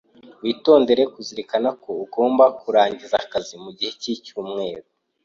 [0.43, 4.87] Witondere kuzirikana ko ugomba kurangiza akazi mugihe cyicyumweru.